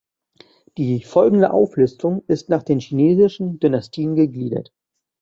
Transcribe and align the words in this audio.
Die 0.79 1.03
folgende 1.03 1.51
Auflistung 1.53 2.23
ist 2.25 2.49
nach 2.49 2.63
den 2.63 2.79
chinesischen 2.79 3.59
Dynastien 3.59 4.15
gegliedert. 4.15 4.73